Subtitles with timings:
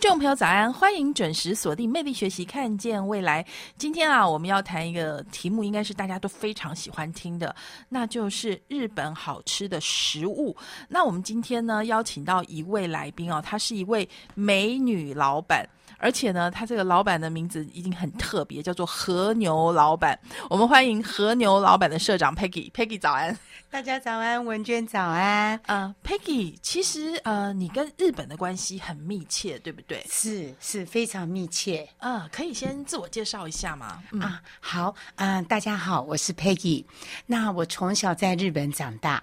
[0.00, 3.44] 听众朋友早安，欢迎准时锁定魅力学习，看见未来。
[3.76, 7.54] 今天啊，我们要谈一个题目，应该是大家都非常喜欢听的，
[7.90, 10.56] 那就是日本好吃的食物。
[10.88, 15.68] 那我们今天呢，邀请到一位来宾哦，她是一位美女老板。
[16.02, 20.18] 而且呢，他这个老板的名字已经很特别，叫做和牛老板。
[20.48, 23.38] 我们欢迎和牛老板的社长 Peggy，Peggy 早安，
[23.72, 25.58] 大家早安，文娟早安。
[25.66, 30.04] 呃，Peggy，其实呃，你跟日本的关系很密切，对不对？
[30.10, 31.88] 是，是非常密切。
[31.98, 34.02] 呃，可以先自我介绍一下吗？
[34.20, 36.84] 啊，好，嗯，大家好，我是 Peggy。
[37.26, 39.22] 那我从小在日本长大，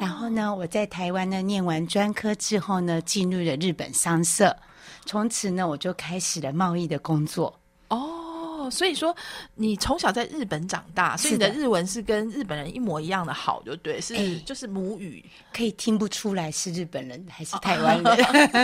[0.00, 4.56] 然后呢，我在台湾呢念完专科之后呢，进入了日本商社。
[5.06, 7.58] 从此呢，我就开始了贸易的工作。
[8.68, 9.16] 哦，所以说
[9.54, 18.08] 你从小在日本长大，所以你的日文是跟日本人一模一样的好，就对，是就是母语，可以听不出来是日本人还是台湾人。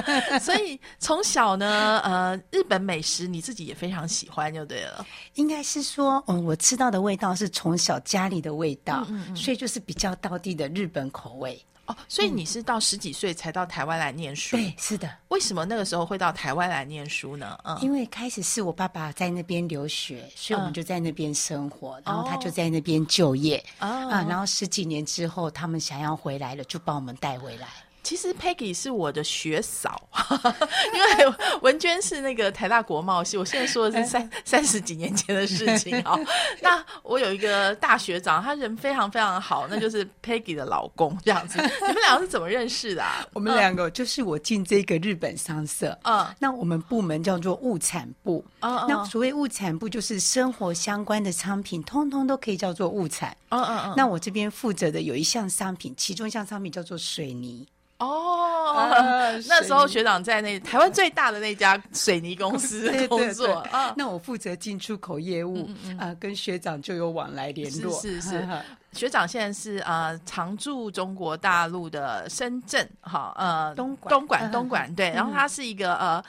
[0.41, 5.05] 所以从小呢，呃，日本美食你自己也非常喜欢，就对了。
[5.35, 11.61] 应该是说，嗯，我吃到的味道是从小家里的味道，所以就是比较道地的日本口味。
[11.87, 14.57] 哦，所以你是到十几岁才到台湾来念书？
[14.57, 15.11] 对，是的。
[15.29, 17.59] 为什么那个时候会到台湾来念书呢？
[17.65, 24.23] 嗯，因为开始是我爸爸在那边留学，所以我们就在那边生活，然后他就在那边就业啊。
[24.23, 27.69] 然后十几年之后，他们想要回来了，就把我们带回来。
[28.05, 30.09] 其实 Peggy 是我的学嫂，
[30.95, 33.37] 因为文娟是那个台大国贸系。
[33.39, 36.15] 我现在说的是三三十几年前的事情啊。
[36.61, 41.59] 那我有一个大学长，他人非常非常好，那就是 Peggy 的老公这样子。
[41.59, 43.03] 你们两个是怎么认识的？
[43.33, 53.95] 我们两个就是我进这个日本商社，嗯，那我们部门叫做物产部，嗯那所谓物产部就是生活相关的商品，通通都可以叫做物产，嗯嗯嗯。
[53.97, 57.67] 那我这边负责的有一项商品，其中一项商品叫做水泥。
[57.99, 58.77] 哦，
[59.49, 63.95] 那时候学长在那台湾最大的那家水泥公司 工作啊。
[63.97, 65.69] 那我负责进出口业务
[65.99, 67.99] 啊，跟学长就有往来联络。
[68.01, 68.47] 是是，
[68.93, 76.23] 学长现在是呃，常驻中国大陆的深圳，哈呃东东莞东莞对，然后他是一个呃。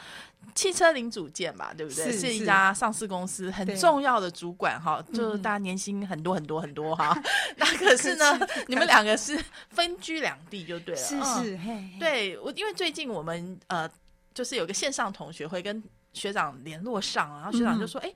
[0.53, 2.11] 汽车零组件吧，对不对？
[2.11, 7.17] 是一家上市公司，很重要的主管哈，就是大家年薪很多很多很多哈。
[7.57, 11.01] 那可是呢，你们两个是分居两地就对了。
[11.01, 11.59] 是是，
[11.99, 13.89] 对我因为最近我们呃，
[14.33, 18.13] 就是有个线上同学会跟学长联络上，然后学长就说：“哎。”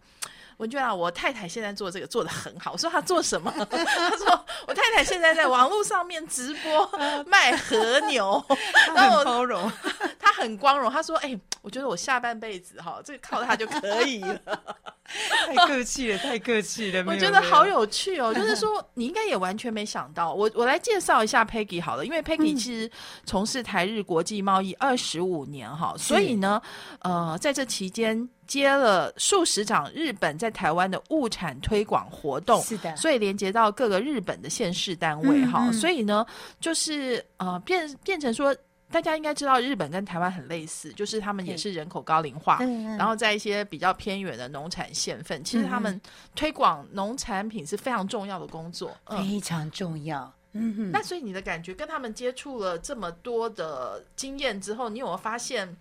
[0.60, 2.74] 文娟啊，我太太现在做这个做的很好。
[2.74, 3.50] 我说她做什么？
[3.72, 8.44] 她说我太太现在在网络上面直播卖和牛，
[8.86, 9.72] 她很包容，
[10.20, 10.92] 她很光荣。
[10.92, 14.40] 她说：“哎，我觉得我下半辈子哈，这个靠她就可以了。”
[15.48, 17.04] 太客气了，太客气了。
[17.08, 20.34] 我觉得好有趣哦，就是说你应该也完全没想到。
[20.34, 22.92] 我我来介绍一下 Peggy 好了，因为 Peggy 其实
[23.26, 26.62] 从事台日国际贸易二十五年哈，所以呢，
[27.00, 28.28] 呃，在这期间。
[28.50, 36.26] 接了数十场日本在台湾的物产推广活动，是的，所以连接到各个日本的县市单位哈，所以呢，
[36.60, 38.54] 就是呃变变成说，
[38.90, 42.58] 大家应该知道日本跟台湾很类似，就是他们也是人口高龄化，
[42.98, 46.02] 然后在一些比较偏远的农产县份，其实他们
[46.34, 50.34] 推广农产品是非常重要的工作，非常重要。
[50.54, 55.78] 嗯哼，那所以你的感觉跟他们接触了这么多的经验之后，你有没有发现？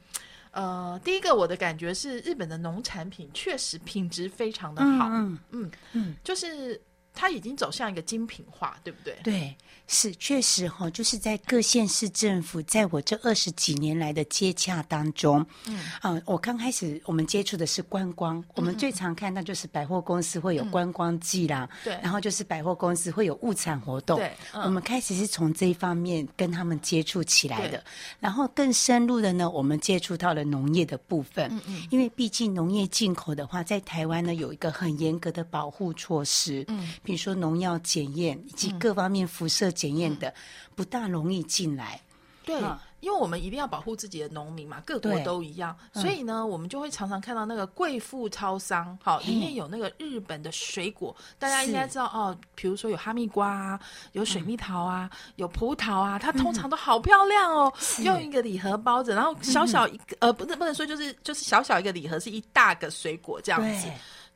[0.52, 5.38] 呃，第一个我的感觉是，日本的农产品确实品质非常的好，嗯。
[5.50, 6.80] 嗯嗯，就是
[7.18, 9.18] 它已经走向一个精品化，对不对？
[9.24, 9.56] 对。
[9.90, 27.82] 是，确实哈，就是在各县市政府，在我这二十几年来的接洽当中，嗯，啊，我刚开始我们接触的是观光，我们最常看到就是百货公司会有观光季啦，对，然后就是百货公司会有物产活动，对，我们开始是从这一方面跟他们接触起来的，
[28.20, 39.72] 然后更深入的呢，我们接触到了农业的部分，嗯嗯，因为毕竟农业进口的话，在台湾呢有一个很严格的保护措施，嗯，比如说农药检验以及各方面辐射。
[39.78, 40.34] 检验的
[40.74, 42.00] 不大容易进来，
[42.44, 42.60] 对，
[42.98, 53.80] 因为我们一定要保护自己的农民嘛，各国都一样，所以呢，我们就会常常看到那个贵妇超商，好，里面有那个日本的水果，大家应该知道哦，比如说有哈密瓜啊，
[54.12, 57.72] 有水蜜桃啊，有葡萄啊，它通常都好漂亮哦，
[58.02, 63.86] 用一个礼盒包着，然后小小一个，呃，不能不能说就是就是小小一个礼盒是一大个水果这样子。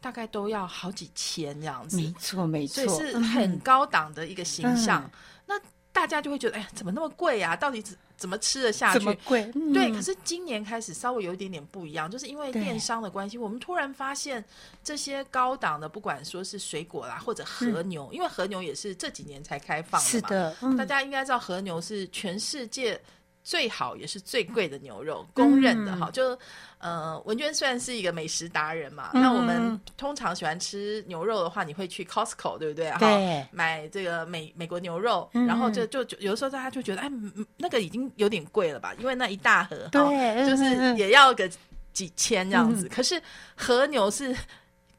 [0.02, 5.08] 大概都要好几千这样子，没错没错，所以是很高档的一个形象。
[5.46, 5.54] 那
[5.92, 7.54] 大家就会觉得，哎呀，怎么那么贵啊？
[7.54, 8.98] 到底怎怎么吃得下去？
[8.98, 9.44] 怎么贵？
[9.72, 14.44] 对，可是今年开始稍微有一点点不一样，就是因为电商的关系，我们突然发现
[14.82, 23.00] 这些高档的，不管说是水果啦，或者和牛，因为和牛也是这几年才开放的嘛，大家应该知道和牛是全世界。
[23.44, 26.10] 最好也是最贵的牛肉，公认的哈。
[26.12, 26.38] 就
[26.78, 32.92] 呃，文娟虽然是一个美食达人嘛，那我们通常喜欢吃牛肉的话，你会去 Costco 对不对？
[32.98, 37.10] 对，买这个美美国牛肉，然后就就有的时候大家就觉得，哎，
[37.56, 38.94] 那个已经有点贵了吧？
[38.98, 41.50] 因为那一大盒，对，就是也要个
[41.92, 42.88] 几千这样子。
[42.88, 43.20] 可是
[43.56, 44.34] 和牛是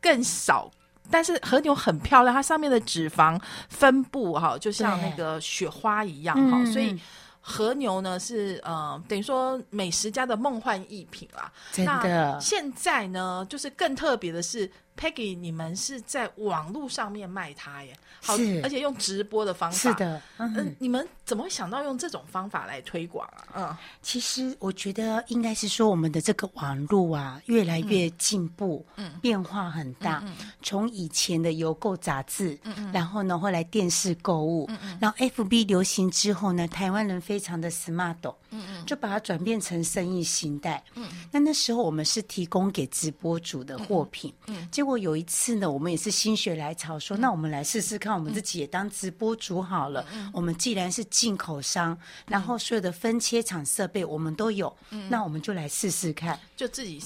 [0.01, 0.69] 更少，
[1.09, 3.39] 但是和牛很漂亮，它上面的脂肪
[3.69, 6.99] 分布哈，就像那个雪花一样哈，所以。
[7.45, 12.39] 和牛呢是呃等于说美食家的梦幻一品啦，真的。
[12.39, 14.71] 现在呢，就是更特别的是。
[14.97, 17.97] Peggy，你们是在网络上面卖它耶？
[18.21, 19.77] 好，而且用直播的方法。
[19.77, 23.43] 是的，嗯，你们怎么会想到用这种方法来推广啊？
[23.53, 30.23] 嗯，其实我觉得应该是说我们的这个网络啊，越来越进步，嗯，变化很大。
[30.61, 38.15] 从以前的邮购杂志，嗯嗯，然后呢，后来电视购物，嗯嗯，然后 FB 流行之后呢，台湾人非常的 smart，
[38.51, 40.81] 嗯嗯，就把它转变成生意形态。
[40.95, 44.65] 嗯，那那时候我们是提供给直播主的货品，嗯。
[44.83, 50.05] 结果有一次呢，我们也是心血来潮，说那我们来试试看，我们自己也当直播主好了。
[50.33, 51.97] 我们既然是进口商，
[52.27, 54.75] 然后所有的分切厂设备我们都有，
[55.07, 57.01] 那我们就来试试看，就自己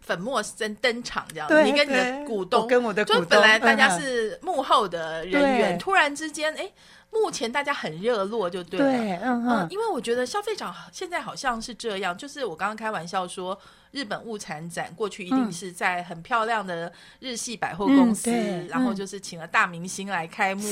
[0.00, 1.48] 粉墨登登场这样。
[1.64, 6.68] 你跟你的股东，跟我的股东，就本来大家是幕后的人员，突然之间，哎，
[7.10, 9.18] 目前大家很热络，就对了。
[9.22, 13.58] 嗯嗯，因为我觉得消费者现在好像是这样，就是我刚刚开玩笑说。
[13.92, 18.30] 日本物产展过去一定是在很漂亮的日系百货公司，
[18.68, 20.62] 然后就是请了大明星来开幕。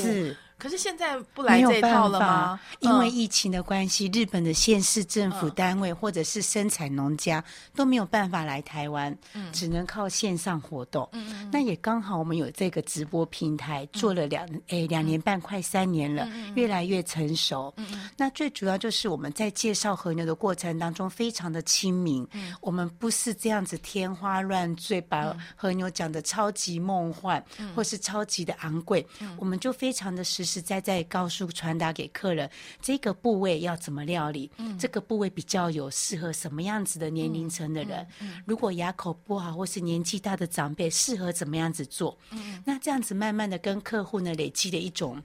[0.59, 2.59] 可是现在不来这套了吗？
[2.81, 7.41] 因为疫情的关系，日本的县市政府单位或者是生产农家
[7.73, 9.17] 都没有办法来台湾，
[9.53, 11.09] 只能靠线上活动。
[11.49, 17.73] 那也刚好我们有这个直播平台，做了两诶两年半，快三年了，越来越成熟。
[18.17, 22.27] 那最主要就是我们在介绍和牛的过程当中，非常的亲民。
[22.59, 27.41] 我们不是这样子天花乱坠，把和牛讲的超级梦幻，
[27.73, 29.07] 或是超级的昂贵，
[29.37, 30.48] 我们就非常的实。
[30.49, 32.49] 实在在告诉传达给客人，
[32.81, 34.49] 这个部位要怎么料理，
[34.79, 38.05] 这个部位比较有适合什么样子的年龄层的人。
[38.45, 42.17] 如果牙口不好或是年纪大的长辈，适合怎么样子做？
[42.65, 45.21] 那这样子慢慢的跟客户呢累积的一种。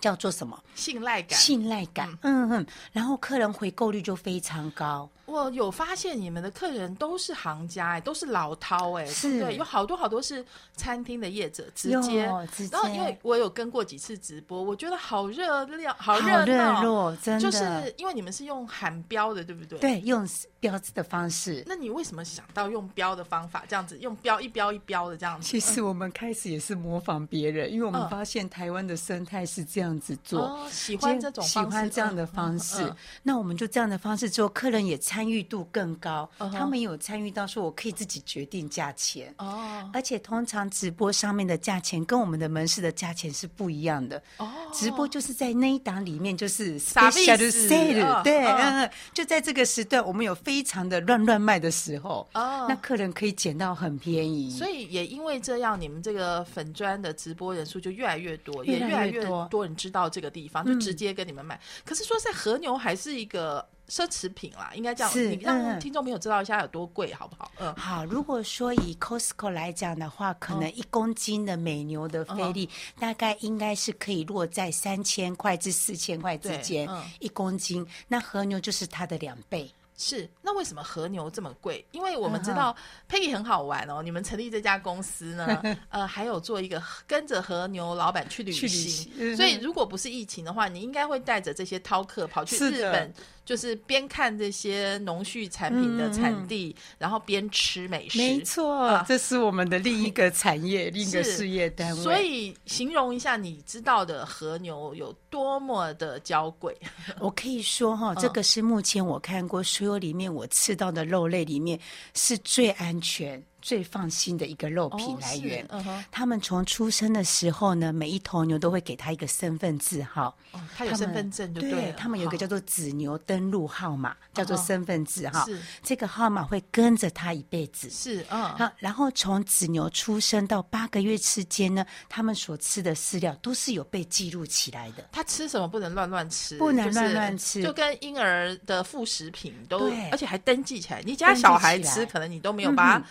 [0.00, 0.62] 叫做什么？
[0.74, 5.08] 信赖感，信赖感，嗯嗯，然后客人回购率就非常高。
[5.26, 10.44] 我有发现你们的客人都是行家哎，都是老饕哎，是，对，有好多好多是
[10.76, 12.24] 餐厅的业者，直接，
[12.70, 19.78] 然后因为我有跟过几次直播，我觉得好热闹，好热闹，真的，就是因为你们是用喊标的，对不对？
[19.78, 20.28] 对，用
[20.60, 21.62] 标志的方式。
[21.66, 25.48] 那你为什么想到用标的方法，这样子用标一标一标的这样子？
[25.48, 29.94] 其实我们开始也是模仿别人，因为我们发现台湾的生态是这样。
[29.94, 32.92] 子做，喜欢这种喜欢这样的方式，
[33.22, 39.32] 那我们就这样的方式做，客人也参与度更高，他们有参与到说我可以自己决定价钱。
[39.38, 44.20] 哦，而且通常直播上面的价钱跟我们的门市的价钱是不一样的。
[44.38, 59.72] 哦，直播就是在那一档里面就是 special sale，对，嗯，就在这个时段我们有非常的乱乱卖的时候哦，那客人可以捡到很便宜，所以也因为这样，你们这个粉砖的直播人数就越来越多，也越来越多人。
[59.76, 67.50] 知道这个地方就直接跟你们买，可是说在和牛还是一个奢侈品啦，应该这样，你让听众朋友知道一下有多贵，好不好？
[67.58, 68.04] 嗯，好。
[68.06, 76.88] 如果说以 Costco 来讲的话，可能一公斤的美牛的菲力大概应该是可以落在三千块至四千块之间
[77.20, 79.70] 一公斤，那和牛就是它的两倍。
[79.96, 81.84] 是，那为什么和牛这么贵？
[81.92, 82.74] 因为我们知道
[83.08, 84.02] Peggy 很好玩哦。
[84.02, 89.36] 你们成立这家公司呢， 呃，还有做一个跟着和牛老板去旅行。
[89.36, 93.14] 所以如果不是疫情的话，你应该会带着这些饕客跑去日本。
[93.44, 98.18] 就是边看这些农畜产品的产地，然后边吃美食。
[98.18, 102.02] 没错，这是我们的另一个产业， 另一个事业单位。
[102.02, 106.76] 所以，形容一下你知道的和牛有多么的娇贵。
[107.20, 111.78] 我可以说哈，这个是目前我看过所有里面我吃到的肉类里面
[112.14, 113.42] 是最安全。
[113.64, 115.66] 最放心的一个肉品来源。
[116.10, 120.36] 他们从出生的时候呢，每一头牛都会给他一个身份字号。
[120.52, 125.46] 哦，他有身份证就对他们有一个叫做子牛登录号码，叫做哦身份字号。
[125.46, 127.88] 是这个号码会跟着他一辈子。
[127.88, 135.08] 是嗯好，然后从子牛出生到八个月之间呢，他们所吃的饲料都是有被记录起来的。
[135.10, 141.00] 他吃什么不能乱乱吃，不能乱乱吃就跟婴儿的副食品都对，而且还登记起来。
[141.06, 143.04] 你家小孩吃，可能你都没有把嗯它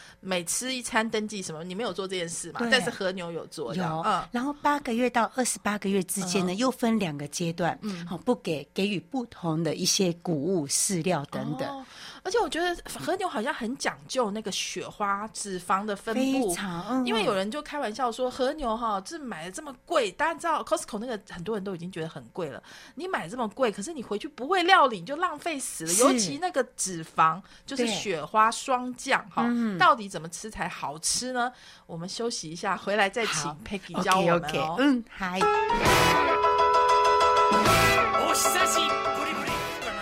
[0.44, 2.60] 每吃一餐登记什么，你没有做这件事嘛？
[2.70, 11.86] 但是和牛有做，有，嗯，然后八个月到二十八个月之间呢，又分两个阶段，嗯，好，不给给予不同的一些谷物、饲料等等，哦
[12.24, 16.56] 而且我觉得和牛好像很讲究那个雪花脂肪的分布非。
[16.56, 22.64] 常，嗯因为有人就开玩笑说和牛哈，这买的这么贵，大家知道 Costco 那个很多人都已经觉得很贵了。
[22.96, 25.94] 你买这么贵，可是你回去不会料理，你就浪费死了。
[25.94, 31.52] 尤其那个脂肪就是雪花霜降哈，嗯到底怎么吃才好吃呢？
[31.86, 34.78] 我们休息一下，回来再请 Peggy 教我们哦。
[34.80, 35.40] 嗯，嗨。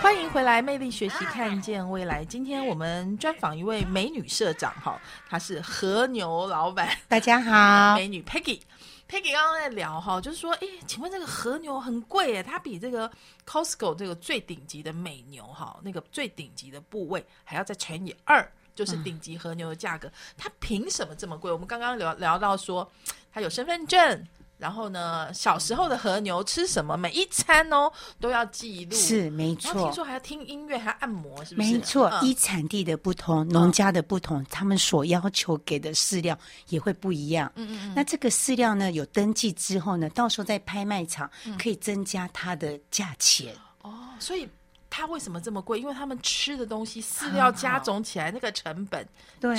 [0.02, 2.24] 欢迎回来，魅力学习，看见未来。
[2.24, 6.88] 今天我们专访一位美女社长哈，她是和牛老板。
[7.06, 8.60] 大家好，美女 Peggy。
[9.08, 13.08] Peggy 刚刚在聊哈，就是说，哎，请问这个和牛很贵耶，它比这个
[13.46, 18.44] Costco 这个最顶级的美牛哈，那个最顶级的部位还要再乘以二，
[18.74, 20.10] 就是顶级和牛的价格。
[20.36, 21.52] 它凭什么这么贵？
[21.52, 22.90] 我们刚刚聊聊到说，
[23.32, 24.26] 它有身份证，
[24.58, 27.90] 然后呢，小时候的和牛吃什么，每一餐哦
[28.20, 28.96] 都要记录。
[28.96, 29.72] 是没错。
[29.72, 31.72] 听说还要听音乐，还要按摩，是不是？
[31.72, 37.50] 没错，嗯依产地的不同，农家的不同，他们所要求给的饲料也会不一样。
[37.56, 43.52] 嗯嗯嗯那这个饲料呢，有登记之后呢，到时候在拍卖场嗯可以增加它的价钱。
[43.82, 44.48] 哦，所以
[44.94, 45.80] 它为什么这么贵？
[45.80, 49.08] 因为他们吃的东西饲料加总起来那个成本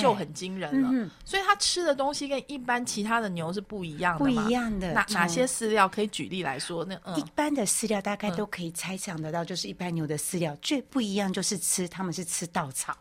[0.00, 5.88] 就很惊人了，嗯所以它吃的东西跟一般其他的牛是不一样的不一样的哪哪些饲料？
[5.88, 6.84] 可以举例来说？
[6.84, 10.56] 那一嗯，般的饲料大概都可以猜想得到，就是一般牛的饲料。
[10.62, 12.96] 最不一样就是吃，他们是吃稻草。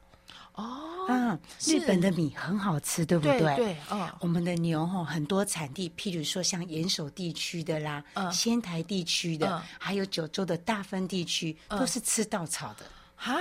[0.55, 8.31] 哦，嗯，日本的米很好吃，对不对对，哦，我们的牛吼很多产地，譬如说像岩手地区的啦，嗯。
[8.31, 9.61] 仙台地区的，嗯。
[9.79, 12.85] 还有九州的大分地区，都是吃稻草的。
[13.15, 13.39] 哈。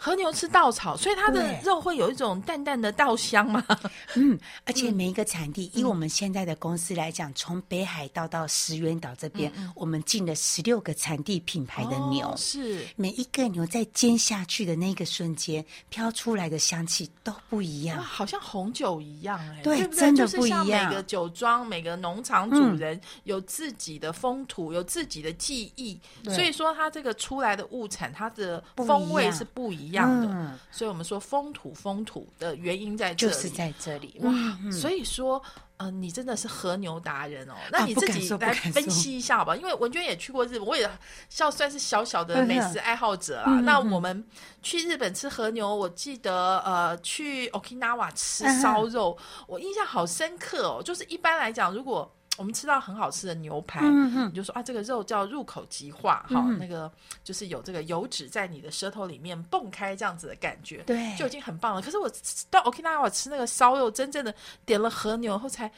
[0.00, 3.62] 和牛吃稻草，所以它的肉会有一种淡淡的稻香嘛。
[4.14, 12.28] 嗯，而且每一个产地，以我们现在的公司来讲，从北海道到石垣岛这边，我们进了十六个产地品牌的牛。
[12.28, 12.86] 哦是。
[12.94, 18.02] 每一个牛在煎下去的那个瞬间，飘出来的香气都不一哇，样。
[18.02, 19.98] 好像红酒一样哎、对不对？
[19.98, 26.32] 真的就是像不一样每个酒庄、每个农场主人有自己的风土，有自己的记忆，对。
[26.34, 30.28] 所以说它这个出来的物产，它的风味是不一样的。
[30.28, 34.16] 嗯所以我们说风土风土的原因在这里，就是在这里。
[34.22, 34.32] 哇，
[34.64, 35.42] 嗯所以说。
[35.78, 39.54] 呃，你真的是和牛达人哦，那啊你自己来分析一下好吧？
[39.54, 40.90] 因为文娟也去过日本，我也
[41.28, 43.44] 算算是小小的嗯美食爱好者啦。
[43.46, 44.26] 嗯嗯嗯那我们
[44.60, 49.16] 去日本吃和牛，我记得呃去 Okinawa 吃嗯烧肉，
[49.46, 50.82] 我印象好深刻哦。
[50.82, 53.82] 就是一般来讲，如果我们吃到很好吃的牛排，
[54.28, 56.90] 你就说啊，这个肉叫入口即化，哈、那个
[57.22, 61.82] 就是有这个油脂在你的舌头里面蹦开这样子的感觉，对就已经很棒了。
[61.82, 62.10] 可是我
[62.48, 65.70] 到 Okinawa 吃那个烧肉，真正的点了和牛后才。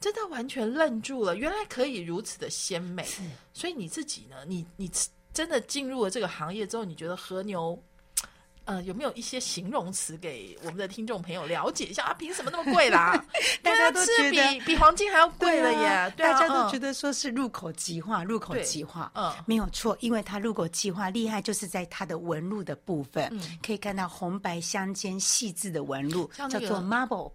[0.00, 3.04] 真的完全愣住了，原来可以如此的鲜美。
[3.52, 4.36] 所以你自己呢？
[4.46, 7.76] 你你吃真的进入了这个行业之后，你觉得和牛，
[8.68, 12.12] 呃，有没有一些形容词给我们的听众朋友了解一下啊？
[12.12, 13.12] 凭什么那么贵啦？
[13.62, 16.12] 大家都觉得比比黄金还要贵了耶！
[16.18, 27.32] 大家都觉得得说是入口即化，入口即化，嗯没有错，因为它入口即化厉害，就是在它的纹路的部分，嗯可以看到红白相间细致的纹路，那个叫做 marble。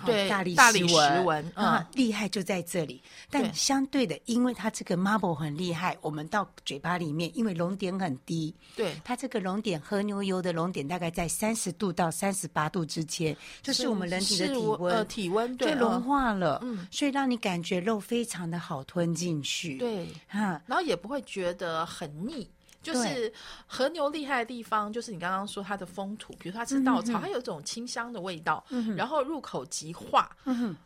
[0.00, 3.02] 好对大理大理石纹啊，厉害就在这里。
[3.30, 16.02] 但相对的，因为它这个 marble 很厉害，我们到嘴巴里面，因为熔点很低，对，它这个熔点和牛油的熔点大概在三十度到三十八度之间，就是我们人体的体温，呃体温对就融嗯。
[16.02, 16.88] 化了，嗯。
[16.90, 22.48] 所以让你感觉肉非常的好吞进去，，对，哈，然后也不会觉得很腻。
[22.82, 23.32] 就是
[23.66, 28.64] 和牛厉害的地方，就是你刚刚说它的风土，比如说它吃稻草，它有一种清香的味道，
[28.96, 30.34] 然后入口即化。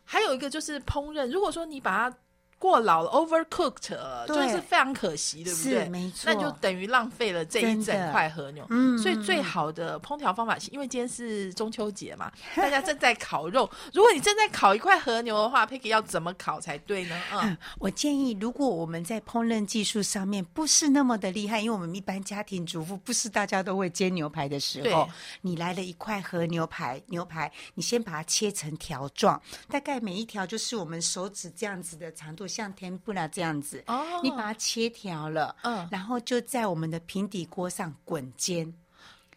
[0.03, 2.17] 还有一个就是烹饪，如果说你把它
[2.65, 5.89] 过老了，overcooked，了就是非常可惜，对不是对？
[5.89, 8.65] 没错那就等于浪费了这一整块和牛。
[8.69, 13.69] 嗯所以最好的烹调方法是，因为今天是中秋节嘛， 大家正在烤肉。
[13.93, 17.21] 如果你正在烤一块和牛的话，Peggy 要怎么烤才对呢？
[17.31, 25.07] 嗯，嗯，我建议，如果我们在烹饪技术上面不是那么的厉害，因为我们一般家庭主妇不是大家都会煎牛排的时候，
[25.41, 33.83] 你来了一块和牛排，牛排你先把它切成条状，大概每一条就是我们手指这样子的长度，像甜不拉这样子。
[33.87, 34.21] 哦。
[34.23, 35.87] 你把它切条了，嗯。
[35.91, 38.73] 然后就在我们的平底锅上滚煎，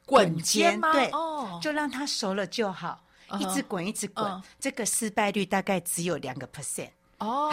[0.07, 0.93] 滚煎吗？
[0.93, 3.05] 对，哦，就让它熟了就好，
[3.41, 4.43] 一直滚一直滚，嗯。
[4.61, 7.51] 这个失败率大概只有两个 percent，哦，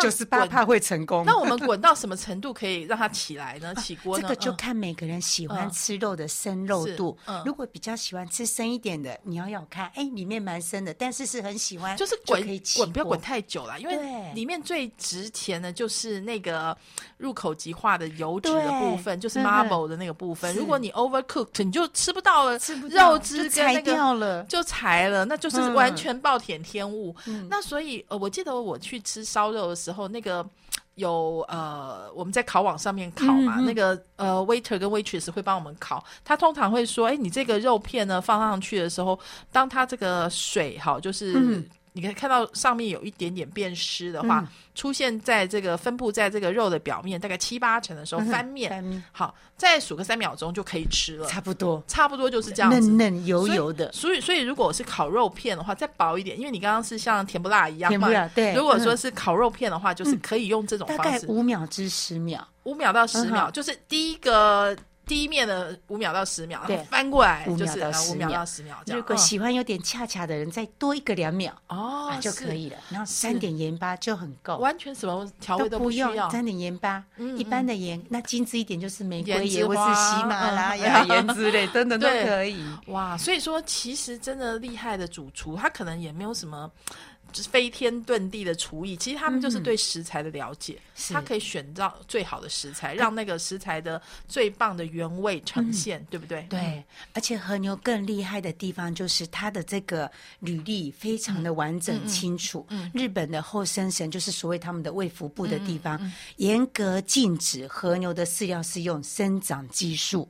[0.00, 1.24] 九十八怕会成功。
[1.24, 3.72] 那我们滚到什么程度可以让它起来呢？
[3.76, 4.22] 起锅呢？
[4.22, 7.16] 这个就嗯看每个人喜欢嗯吃肉的生肉度。
[7.24, 16.76] 是嗯如果比较喜欢吃生一点的，你要要看，哎，里面蛮生的，但是是很喜欢，就是滚可以滚不要滚太久了，因为里面最值钱的就是那个
[17.16, 20.52] 入口即化的油脂的部分，就是嗯 marble 的那个部分。
[20.56, 24.42] 如果你 overcooked，你就吃不到了，吃不到肉汁跟那个掉了。
[24.44, 27.14] 就柴了，那就是嗯完全暴殄天物。
[27.26, 30.44] 嗯那所以呃，我记得我去吃烧肉的时候，那个。
[30.96, 36.04] 有呃，我们在烤网上面烤嘛，嗯嗯那个呃，waiter 跟 waitress 会帮我们烤。
[36.22, 39.18] 他通常会说，哎，你这个肉片呢放上去的时候，
[39.50, 41.64] 当它这个水哈，就是、嗯
[41.96, 44.48] 你可以看到上面有一点点变湿的话，嗯。
[44.74, 49.00] 出现在这个分布在这个肉的表面，大概七八成的时候嗯翻面，翻面。
[49.12, 52.80] 好，再数个三秒钟就可以吃了，差不多，差不多就是这样子。
[52.80, 53.92] 嫩嫩油油的。
[53.92, 57.96] 所以，所以如果是烤肉片的话，再薄一点，因为你刚刚是像甜不辣一样嘛。
[57.96, 58.52] 甜不辣对。
[58.54, 68.76] 如果说嗯是烤肉片的话，就是可以用这种大概方式，五秒至十秒，五秒到十秒，嗯就是第一个第一面的五秒到十秒，然对后翻过来5就是秒到10呃五秒秒到十秒。
[68.86, 72.76] 如果嗯喜欢有点恰恰的人，再多一个两秒哦啊就可以了。
[72.90, 74.56] 然后是沾点盐巴就很够。
[74.58, 82.64] 完全什么调味都不用，沾点盐巴，嗯一般的盐，那精致一点就是玫瑰盐或是喜马拉嗯雅盐之类， 等等都可以。
[82.86, 86.70] 哇，所以说其实真的厉害的主厨，他可能也没有什么。
[87.34, 90.78] 就是飞天遁地的厨艺，其实他们就是对食材的了解，
[91.10, 96.42] 他可以选到最好的食材，让那个食材的最棒的原味呈现，对不对？
[96.42, 96.48] 嗯。
[96.50, 102.64] 对，而且和牛更厉害的地方就是它的这个履历非常的完整清楚。
[102.92, 106.00] 日本的后生神就是所谓他们的卫福部的地方，
[106.36, 110.28] 严格禁止和牛的饲料是用生长激素。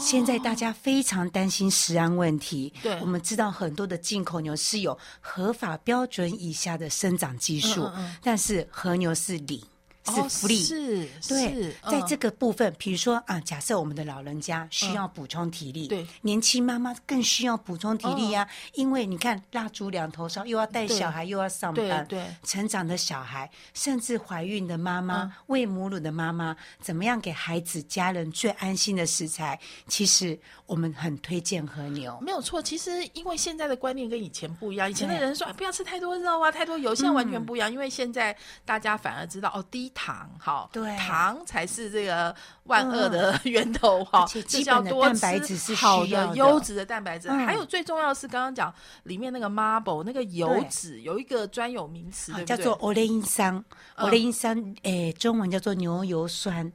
[0.00, 2.98] 现在大家非常担心食安问题，对。
[3.00, 9.60] 我们知道很多的进口牛是有合法标准以下的生长激素，嗯嗯嗯但是和牛是零。
[10.04, 16.06] 是哦 free，、是对在这个部分，比如说啊，假设我们的老人家需要补充体力，对。
[16.22, 22.18] 年轻妈妈更需要补充体力呀、因为你看蜡烛两头烧，又要带小孩，又要上班，对。
[22.18, 25.32] 对成长的小孩，甚至怀孕的妈妈、嗯。
[25.46, 29.58] 喂母乳的妈妈，怎么样给孩子、家人最安心的食材？
[29.86, 32.18] 其实我们很推荐和牛。
[32.20, 48.72] 没有错，其实因为现在的观念跟以前不一样，以前的人说、啊、不要吃太多肉啊，太多油，现在完全不一样，因为现在大家反而知道哦，低糖哈，对糖才是这个万恶的 源头哈，而且就是基本的要多蛋白吃质是好的优质的蛋白质，嗯还有最重要的是刚刚讲
[49.04, 52.32] 里面那个 marble 那个油脂有一个专有名词？
[52.44, 53.64] 叫做欧雷因酸，
[53.96, 56.70] 欧雷因酸，诶，中文叫做牛油酸。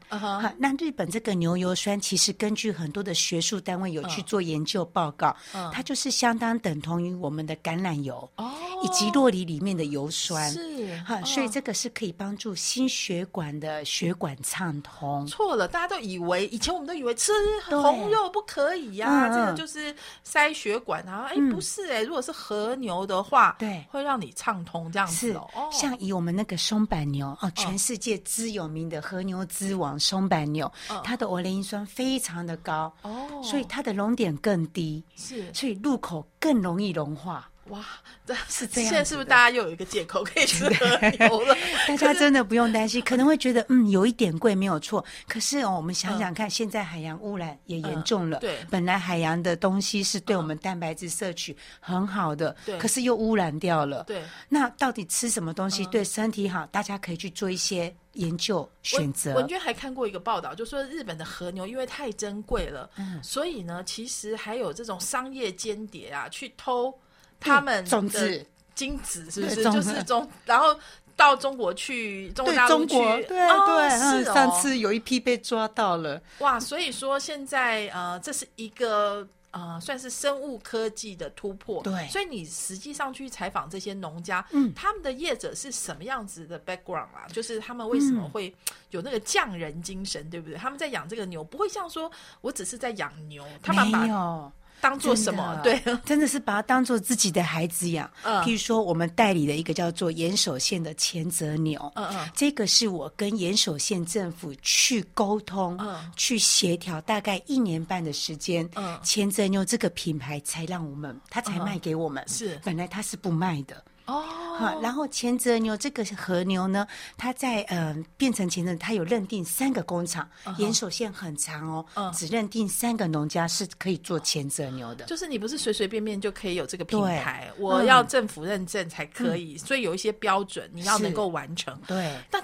[0.58, 8.18] 那日本这个牛油酸其实根据很多的学术单位有去做研究报告，嗯它就是相当等同于我们的橄榄油。
[8.38, 8.52] 哦，
[8.84, 15.26] 以及洛梨里面的油酸，是哈，哦所以这个是可以帮助心血管的血管畅通。
[15.28, 17.32] 错了，大家都以为以前我们都以为吃
[17.70, 17.80] 对。
[17.80, 21.28] 红肉不可以呀、这个就是塞血管啊。
[21.30, 23.86] 哎、不是哎、如果是和牛的话，对。
[23.90, 25.50] 会让你畅通这样子是哦。
[25.56, 25.70] 哦。
[25.72, 30.72] 像以我们那个松板牛哦，全世界之有名的和牛之王松板牛，
[31.04, 35.54] 它的欧雷因酸非常的高，嗯哦，所以它的熔点更低，是。
[35.54, 37.50] 所以入口更容易融化。
[37.70, 37.86] 哇，
[38.26, 41.56] 这是这样现在是不是大家又有一个借口可以吃和牛了？
[41.88, 48.38] 大家真的不用担心，可能会觉得嗯有一点贵没有错，可是哦，我们想想看，现在海洋污染也严重了。
[48.40, 54.04] 嗯对本来海洋的东西是对我们蛋白质摄取很好的，对可是又污染掉了。
[54.04, 54.22] 对。
[54.50, 56.66] 那到底吃什么东西对身体好？
[56.68, 59.34] 大家可以去做一些研究选择。
[59.36, 66.94] 文娟还看过一个报道，就说日本的和牛因为太珍贵了，嗯所以呢，其实还有这种商业间谍啊，去偷
[67.40, 68.46] 他们的种子
[68.76, 69.64] 精子，是不是？
[69.64, 70.78] 就是中，然后
[71.16, 81.82] 到中国去，中国大陆去，中国，对哦对，嗯是哦上次有一批被抓到了，哇，所以说现在呃，这是一个呃，算是生物科技的突破。
[81.82, 87.26] 对所以你实际上去采访这些农家，嗯他们的业者是什么样子的 background 啊？
[87.34, 88.54] 就是他们为什嗯么会
[88.92, 90.56] 有那个匠人精神，对不对？
[90.56, 94.52] 他们在养这个牛，不会像说我只是在养牛，他们没把有。
[94.80, 95.60] 当做什么？
[95.64, 98.10] 对真，的是把它当做自己的孩子养。
[98.24, 112.24] 嗯譬如说，我们代理的一个叫做岩手县的前泽牛，嗯嗯这个是我跟岩手县政府去沟通、嗯去协调，大概一年半的时间，嗯前泽牛这个品牌才让我们，他才嗯卖给我们。
[112.28, 113.84] 是本来他是不卖的。
[114.08, 114.24] 哦
[114.58, 125.06] 好，然后前泽牛这个和牛呢，它在呃变成前泽，它有认定三个工厂，岩手线很长哦，嗯只认定三个农家是可以做前泽牛的。
[125.06, 131.80] 就是你不是随随便便就可以有这个品对牌，我嗯要政府认证才可以，所以有一些标准你要能够完成。
[131.86, 132.44] 对，但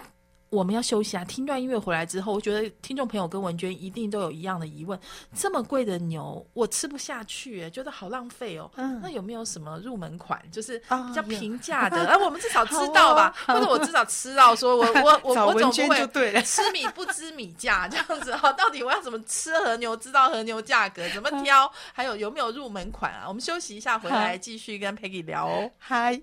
[0.54, 1.26] 我们要休息啊！
[1.26, 4.98] 听段音乐回来之后，我觉得听众朋友跟文娟一定都有一样的疑问：
[5.36, 8.70] 这么贵的牛，我吃不下去，哎，觉得好浪费哦。
[8.76, 12.06] 嗯那有没有什么入门款，就是啊比较平价的？
[12.06, 23.26] 哎、我们至少 知道吧，或者我至少吃到，说我我我 我总不会吃米不知米价这样子哈、到底我要怎么吃和牛，知道和牛价格，怎么挑，还有有没有入门款啊？
[23.28, 25.72] 我们休息一下，回来继续跟 Peggy 聊哦。
[25.80, 26.22] 嗨。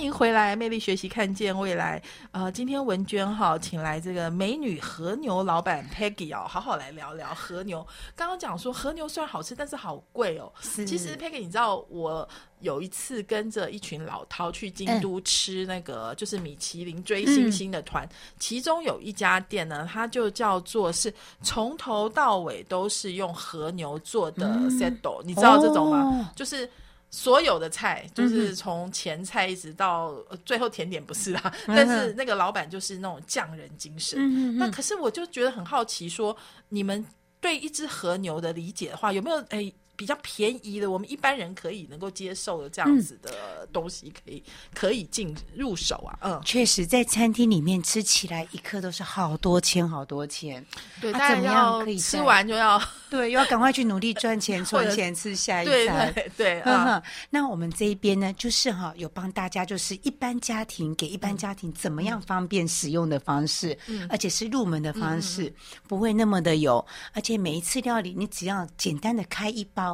[0.00, 2.02] 欢迎回来，魅力学习，看见未来。
[2.30, 7.86] 呃，今天文娟哈请来这个美女和牛老板 Peggy 哦，好好来聊聊和牛。
[8.16, 10.50] 刚刚讲说和牛虽然好吃，但是好贵哦。
[10.62, 12.26] 其实 Peggy，你知道我
[12.60, 18.08] 有一次跟着一群老饕去京都吃那个、就是米其林追星星的团，
[18.38, 25.98] 其中有一家店呢，它就叫做是从头到尾都是用和牛做的 setdo，、你知道这种吗？
[25.98, 26.66] 哦就是
[27.10, 34.18] 所有的菜，就是从前菜一直到、呃最后甜点不是啦， 但是那个老板就是那种匠人精神。
[34.20, 36.36] 嗯那可是我就觉得很好奇说
[36.68, 37.04] 你们
[37.40, 39.72] 对一只和牛的理解的话，有没有诶？
[40.00, 46.18] 比较便宜的，我们一般人可以能够接受的这样子的东西，可以、可以进入手啊。
[46.22, 50.64] 嗯，确实，在餐厅里面吃起来一克都是好多钱，好多钱。
[51.02, 56.10] 对，怎么样要吃可以吃完就要 对，又要赶快去努力赚钱、 存钱，吃下一餐。
[56.14, 65.52] 对对 呵啊，呵，那我们这一边呢，就是哈，有帮大家就是一般家庭给一般家庭怎么样方便使用的方式，嗯而且是入门的方式，
[65.86, 66.82] 不会那么的有，
[67.12, 69.89] 而且每一次料理你只要简单的开一包。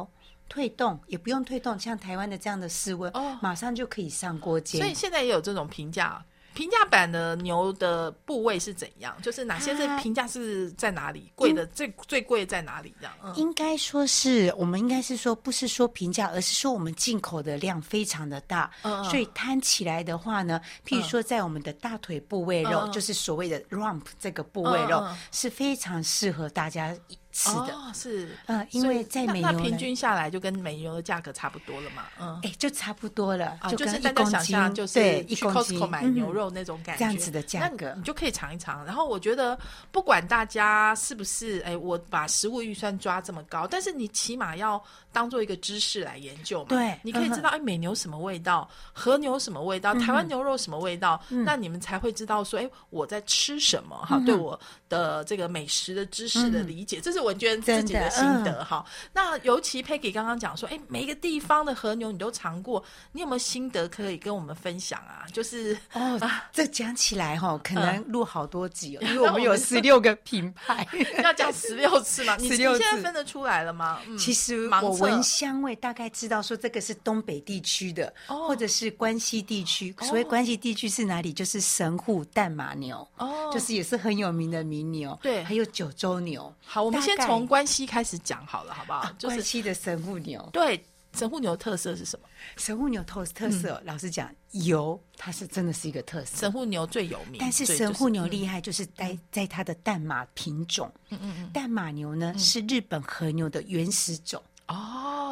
[0.49, 4.81] 退冻也不用退冻，像台湾的这样的室温，哦马上就可以上锅煎。
[4.81, 6.23] 所以现在也有这种评价。
[6.53, 9.15] 平价版的牛的部位是怎样？
[9.21, 11.31] 就是哪些是它评价是在哪里？
[11.35, 12.91] 贵的最最贵在哪里？
[12.99, 18.71] 这样，嗯，应该说是我们应该是说，不是说平价，而是说我们进口的量非常的大，
[19.03, 26.97] 所以摊起来的话呢，譬如说在我们的大腿部位肉，就是所谓的 rump 这个部位肉，是非常适合大家
[27.31, 27.73] 吃的。
[27.73, 32.39] 哦，是，嗯因为在美牛呢平均下来就跟美牛的价格差不多了嘛，嗯。
[32.43, 38.85] 哎，就差不多了，啊，就就是大家跟一公斤想象，就是去对一公 Costco 斤买嗯牛肉那种感觉，这样子的价格你你就可以尝一尝。
[38.85, 39.57] 然后我觉得，
[39.91, 46.69] 不管大家是不是，哎，我把食物预算抓这么高，但是你起码要当做一个知识来研究嘛。
[46.69, 54.59] 对嗯你可以知道，哎，美牛什么味道，和牛什么味道，台湾牛肉什么味道，嗯那你们才会知道说，哎，我在吃什么哈，对我
[54.89, 58.85] 的这个美食的知识的理解，这是文娟自己的心得哈。
[59.13, 65.25] 那尤其 Peggy 刚刚讲说，哎，每一个地方的和牛你都尝过，你有没有心得可以跟我们分享啊？
[65.31, 66.19] 就是哦，
[66.51, 70.87] 这讲起来哈，可能录好多集哦，因为我们有 十六个品牌。
[71.23, 72.35] 要讲十六次嘛？
[72.37, 73.99] 你你16现在分得出来了吗？
[74.07, 79.93] 嗯其实我闻香味大概知道说这个是东北地区的，哦或者是关西地区。
[80.01, 81.33] 所谓关西地区是哪里？
[81.33, 85.17] 就是神户淡马牛，哦，就是也是很有名的名牛。
[85.21, 86.53] 对还有九州牛。
[86.65, 88.99] 好，我们先从关西开始讲好了，好不好？
[88.99, 92.27] 啊关就是西的神户牛，对神户牛特色是什么？
[92.57, 96.37] 神户牛特特色哦，老实讲，油它是真的是一个特色。
[96.37, 100.91] 神户牛最有名，但是神户牛嗯厉害，就是在在它的淡马品种。
[101.09, 104.41] 嗯嗯嗯，淡马牛呢是日本和牛的原始种。
[104.67, 104.75] 哦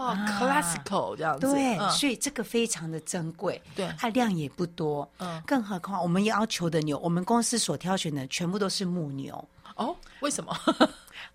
[0.08, 1.90] 啊，classical 这样子，对，嗯。
[1.92, 3.88] 所以这个非常的珍贵，对。
[3.98, 5.42] 它量也不多，嗯。
[5.46, 10.58] 更何况我们要求的牛，我们公司所挑选的全部都是母牛，哦，为什么？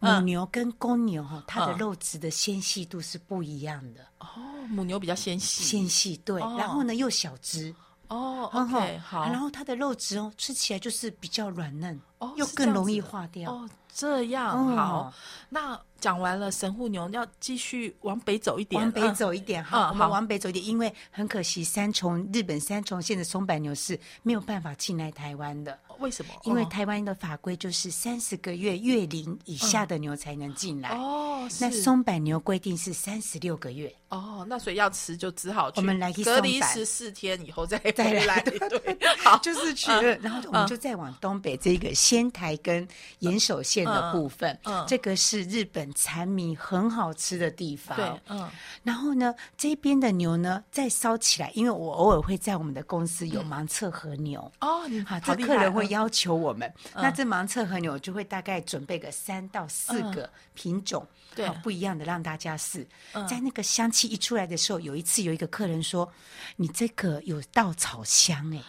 [0.00, 4.26] 母牛跟公牛哈，它的嗯肉质的纤细度是不一样的，哦，
[4.68, 6.56] 母牛比较纤细，纤细对，哦。
[6.58, 7.74] 然后呢又小只，
[8.08, 8.80] 哦很好。
[9.04, 13.52] 好，然后它的肉质哦，吃起来就是比较软嫩，哦又更容易化掉。
[13.52, 15.12] 哦，这样哦好。
[15.48, 26.32] 那讲完了神户牛，要继续往北走一点，往北嗯走一点嗯哈，我们往北走一点，因为很可惜，三重日本三重县的松柏牛是没有办法进来台湾的，为什么？
[26.44, 30.90] 因为哦台湾的法规就是三十个月月龄以下的牛才能进来。
[30.90, 44.80] 哦，那松柏牛规定是三十六个月，哦，那所以要吃就只好去我们来隔离十四天以后再再来，对，好，就是去嗯，然后我们就再往东北这个仙台跟岩手县的部分，嗯。
[44.80, 47.96] 嗯这个是日本产米很好吃的地方。
[47.96, 48.48] 对，嗯，
[48.82, 54.40] 然后呢，这边的牛呢再烧起来，因为我偶尔会在我们的公司有盲测和牛。
[54.60, 55.90] 哦，好，这客人会嗯。
[55.90, 62.86] 要求我们，那这盲测和牛就会大概准备个三到四个品种，嗯对不一样的让大家试。
[63.28, 66.10] 在那个香气一出来的时候，有一次有一个客人说
[66.56, 68.62] ：“你这个有稻草香哎、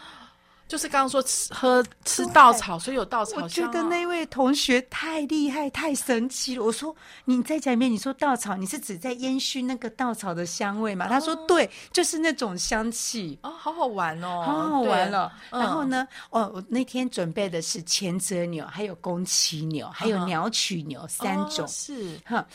[0.71, 6.63] 就是刚刚说吃喝吃稻草，所以有稻草我觉得那位同学太厉害、太神奇了。
[6.63, 11.09] 我说你在讲里面，你说稻草，你是指在烟熏那个稻草的香味吗？
[11.09, 13.37] 他说对，就是那种香气。
[13.43, 15.83] 哦，好好玩哦，好好玩了，对然后？
[15.83, 16.07] 嗯呢？
[16.29, 21.67] 哦，我那天准备的是前泽牛，还有宫崎牛，还有鸟取牛三种哦。
[21.67, 22.47] 是，哈，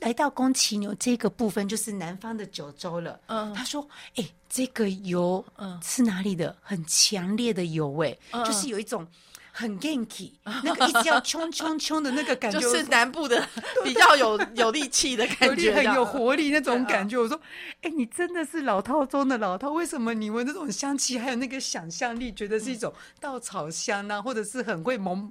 [0.00, 3.20] 来到宫崎牛这个部分，就是南方的九州了。
[3.26, 5.80] 嗯他说：“哎、这个油，嗯。
[5.82, 6.54] 是哪里的？
[6.60, 8.44] 很强烈的油味，嗯。
[8.44, 9.06] 就是有一种
[9.52, 10.32] 很 ganky，
[10.64, 13.46] 那个一直要冲冲冲的那个感觉， 就是南部的
[13.84, 17.18] 比较有有力气的感觉，力很有活力那种感觉。
[17.18, 17.38] 我说，
[17.82, 25.30] 哎、你真的是老套中的老套，为什么你闻这种香气，还有那个想象力，觉得是一种稻草香啊，或者是很会猛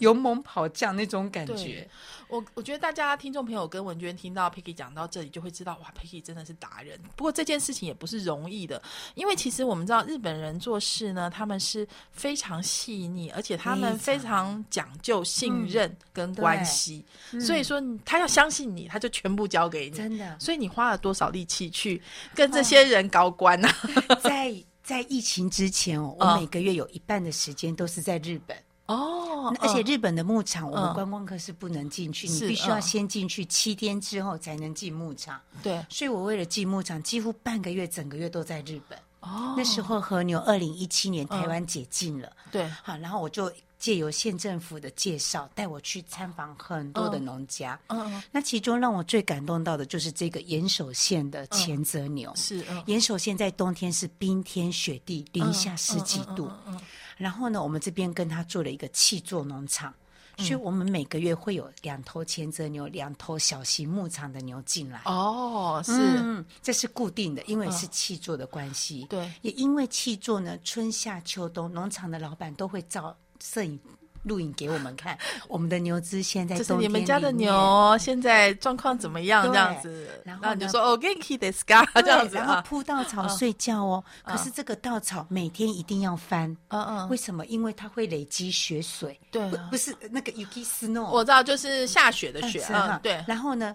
[0.00, 1.54] 勇猛跑将那种感觉？
[1.54, 1.90] 对？
[2.28, 6.98] 我我觉得大家听众朋友跟文娟听到 Picky 讲到这里，就会知道哇，Picky 真的是达人。
[7.16, 8.80] 不过这件事情也不是容易的，
[9.14, 17.04] 因为其实我们知道日本人做事呢，他们是非常细腻，而且他们非非常讲究信任跟关系。
[17.40, 19.96] 所以说，他要相信你，他就全部交给你。
[19.96, 22.02] 真的，所以你花了多少力气去
[22.34, 23.68] 跟这些人高官呢、
[24.22, 28.56] 在在疫情之前哦，嗯我每个月有一半的时间都是在日本。
[28.88, 35.40] 哦而且日本的牧场，我嗯们观光客是不能进去，你必须要嗯先进去七天之后才能进牧场。
[35.62, 38.98] 对所以我为了进牧场，几乎半个月、整个月都在日本。
[39.20, 47.78] 哦那时候和牛二零一七年台湾解禁了，对好，然后我就借由县政府的介绍，带我去参访很多的农家。
[47.88, 52.32] 嗯嗯那其中让我最感动到的就是这个岩手县的前泽牛。
[52.36, 56.50] 是嗯岩手县在冬天是冰天雪地，零下十几度。
[56.66, 56.80] 嗯
[57.18, 59.92] 然后呢，我们这边跟他做了一个气作农场，
[60.38, 65.02] 嗯所以我们每个月会有两头前泽牛、两头小型牧场的牛进来。
[65.04, 69.04] 哦是、嗯，这是固定的，因为是气作的关系。
[69.10, 73.78] 对也因为气作呢，春夏秋冬农场的老板都会照摄影
[74.24, 79.46] 录影给我们看，我们的牛只现在就是你们家的牛现在状况怎么样？
[79.46, 82.36] 这样子，然后你就呢说哦，genki d e s k a 这样子。
[82.36, 84.02] 然后啊，铺稻草睡觉哦。
[84.24, 87.44] 可是这个稻草每天一定要翻，嗯嗯，为什么？
[87.46, 89.18] 因为它会累积雪水。
[89.30, 89.50] 对啊。
[89.50, 93.74] 不不是那个 yuki snow，我知道，就是下雪的嗯雪，嗯，对，然后呢，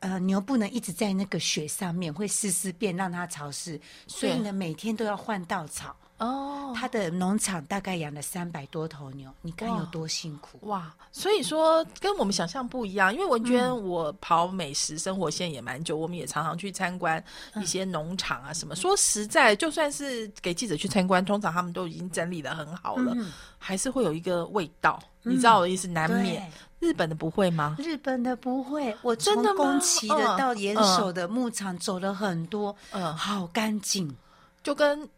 [0.00, 5.94] 呃，牛不能一直在那个雪上面，会湿湿变，让它潮湿，所以呢，每天都要换稻草。
[6.18, 10.58] 哦，他的农场大概养了三百多头牛，你看有多辛苦。
[10.62, 17.22] 哇，所以说跟我们想象不一样，因为文娟嗯我跑美食生活线也蛮久，我们也常常去参观
[17.56, 18.74] 一些农场啊什么。
[18.74, 26.50] 说实在，就算是给记者去参观，通常他们都已经整理的很好了，嗯还是会有一个味道，你知道我的意思，难免。
[26.78, 27.74] 日本的不会吗？
[27.78, 34.14] 日本的不会，我从真的吗宫崎的嗯到岩手的牧场走了很多，嗯好干净，
[34.62, 35.08] 就跟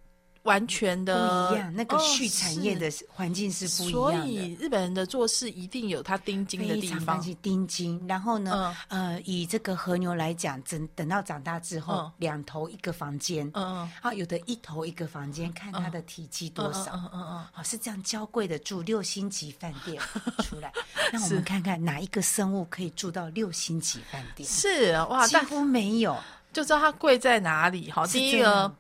[0.49, 1.75] 完全不的一样。
[1.75, 4.27] 那个哦畜产业的是环境是不一所样的。
[4.27, 7.21] 以日本人的做事一定有他钉钉的地方常干。
[7.21, 8.05] 净，丁金。
[8.09, 16.93] 然后呢，呃，以这个和牛来讲，等等到长大之后嗯，两头一个房间，嗯嗯啊，有的一头一个房间，看它的体积多少。
[16.95, 20.03] 嗯嗯嗯好，是这样娇贵的住六星级饭店
[20.43, 20.73] 出来，
[21.13, 24.49] 那我是们看看哪一个生物可以住到六星级饭店？
[24.49, 26.17] 是哇，但几乎没有。
[26.51, 28.07] 就知道它贵在哪里好。
[28.07, 28.75] 是第一个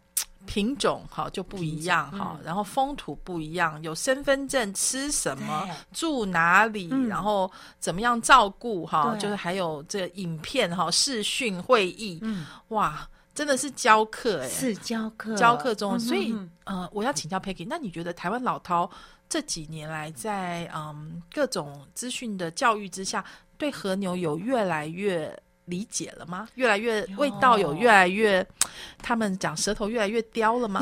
[0.48, 7.06] 品种哈就不一样哈，然后风土不一样，有身份证，吃什么，住哪里，嗯。
[7.06, 16.50] 然后怎么样照顾哈，就是还有这个影片哈，视讯会议，嗯，哇，真的是教课哎，是教课，教课中，嗯所以嗯。
[16.64, 18.90] 呃，我要请教 Peggy，那你觉得台湾老饕
[19.28, 23.22] 这几年来在嗯各种资讯的教育之下，
[23.58, 25.34] 对和牛有越来越
[25.68, 26.48] 理解了吗？
[26.54, 28.44] 越来越味道有越来越，
[28.98, 30.81] 他们讲舌头越来越刁了吗？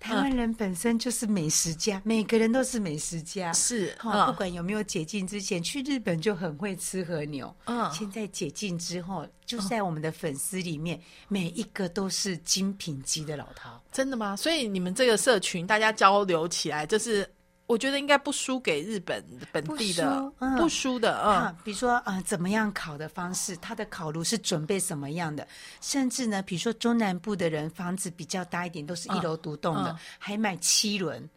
[0.00, 3.52] 台湾人本身就是美食家，每个人都是美食家。
[3.52, 7.52] 是，哈、不管有没有解禁之前，去日本就很会吃和牛。
[7.66, 13.70] 嗯现在解禁之后，就在我们的粉丝里面，每一个都是精品级的老饕。
[13.90, 14.36] 真的吗？
[14.36, 17.28] 所以你们这个社群大家交流起来，就是
[17.68, 25.46] 我觉得应该不输给日本本地的，不输嗯的，嗯啊，比如说呃，怎么样烤的方式，它的烤炉是准备什么样的，
[25.82, 31.28] 甚至呢，比如说中南部的人房子比较大一点，都是一楼独栋的，嗯还买七轮，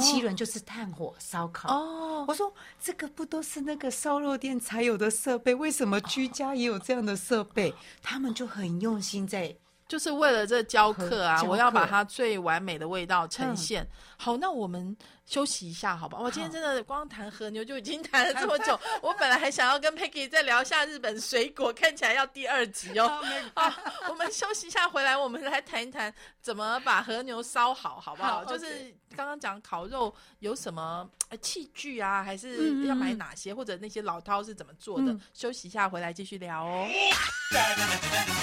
[0.00, 1.72] 七轮就是炭火烧烤。
[1.72, 5.54] 哦，我说这个不都是那个烧肉店才有的设备？
[5.54, 7.72] 为什么居家也有这样的设备？
[8.02, 9.54] 他们就很用心在
[9.88, 13.86] 就是为了这教课啊，我要把它最完美的味道呈嗯现。
[14.16, 14.96] 好，那我们
[15.26, 16.18] 休息一下，好吧？
[16.20, 23.22] 我今天真的光谈和牛就已经谈了这么久， 我本来还想要跟 Peggy 再聊一下日本水果，看起来要第二集哦。
[23.54, 23.76] 啊，
[24.08, 28.38] 我们休息一下，回来我们来谈一谈怎么把和牛烧好，好不好？
[28.38, 35.12] 好就是刚刚讲烤肉有什么呃器具啊，还是要买哪些，或者那些老饕是怎么做的？
[35.12, 36.88] 嗯休息一下，回来继续聊哦。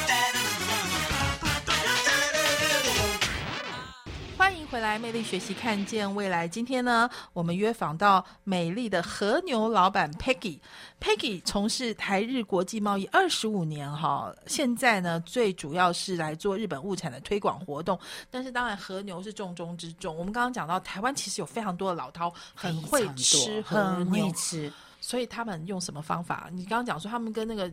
[4.83, 6.45] 来，魅力学习，看见未来。
[6.45, 10.59] 今天呢，我们约访到美丽的和牛老板 Peggy。
[10.99, 17.97] Peggy 从事台日国际贸易二十五年哈，现在呢最主要是来做日本物产的推广活动。
[18.29, 20.13] 但是当然和牛是重中之重。
[20.17, 24.73] 我们刚刚讲到，台湾其实有非常多的老饕很会吃和很牛会，吃。
[24.99, 26.49] 所以他们用什么方法？
[26.51, 27.71] 你刚刚讲说他们跟那个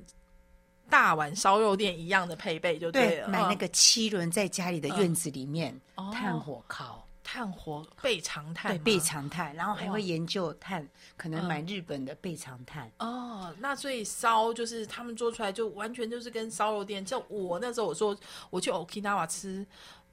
[0.90, 3.56] 大碗烧肉店一样的配备就对了，买那嗯。
[3.56, 6.10] 个七轮在家里的院子里面、哦。
[6.12, 12.90] 炭火烤，炭火备长炭备长炭，然后还哇会研究炭，可能嗯买日本的备长炭。
[12.98, 18.16] 哦，那所以烧就是他们做出来就完全就是跟烧肉店，就我那时候我说
[18.50, 19.64] 我去 Okinawa 吃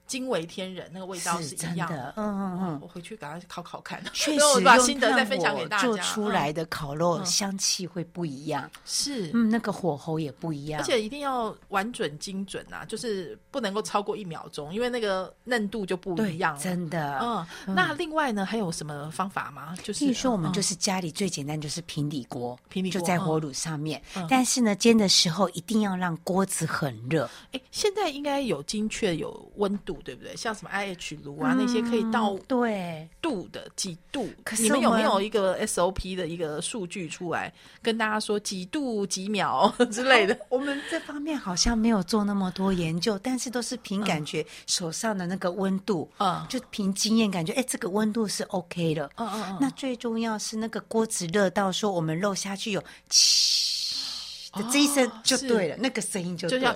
[0.07, 2.79] 惊为天人，那个味道是一样真的，嗯嗯嗯。
[2.81, 5.83] 我回去赶快烤烤看，确实 我把心得再分享给大家。
[5.83, 9.29] 做出来嗯的烤肉嗯香气会不一样，是。
[9.33, 16.61] 嗯，那个火候也不一样，而且一定要完准精准啊，就是不能够超过一秒钟，因为那个嫩度就不一样了。
[16.61, 17.19] 真的。
[17.21, 19.75] 嗯，那另外呢，还有什么方法吗？
[19.83, 24.25] 就是说，我们嗯就是家里最简单就是平底锅，就平底锅就在火炉上面嗯。
[24.29, 30.35] 但是呢，煎的时候一定要让锅子很热，哎，现在应该有精确有温度，对不对？
[30.35, 34.29] 像什么 IH 炉啊、那些可以到嗯对，度的几度？
[34.43, 40.37] 可是你们有没有一个 SOP 的一个数据出来，跟大家说几度几秒之类的？
[40.49, 49.09] 我们这方面好像没有做那么多研究，但是都是凭感觉手上的那个温度，嗯就凭经验感觉，哎，这个温度是 OK 的。
[49.15, 53.76] 嗯嗯嗯那最重要是那个锅子热到说我们肉下去有切的
[54.71, 56.75] 这一声哦就对了，那个声音就对就要